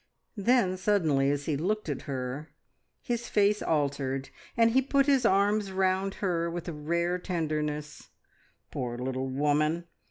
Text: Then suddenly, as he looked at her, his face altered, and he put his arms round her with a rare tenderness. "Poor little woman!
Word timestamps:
Then 0.37 0.77
suddenly, 0.77 1.29
as 1.29 1.45
he 1.45 1.55
looked 1.55 1.87
at 1.87 2.01
her, 2.09 2.49
his 3.03 3.29
face 3.29 3.61
altered, 3.61 4.29
and 4.57 4.71
he 4.71 4.81
put 4.81 5.05
his 5.05 5.27
arms 5.27 5.71
round 5.71 6.15
her 6.15 6.49
with 6.49 6.67
a 6.67 6.73
rare 6.73 7.19
tenderness. 7.19 8.09
"Poor 8.71 8.97
little 8.97 9.27
woman! 9.29 9.83